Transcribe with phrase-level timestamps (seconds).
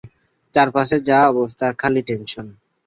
[0.53, 2.47] চারপাশের যা অবস্থা, খালি টেনশন!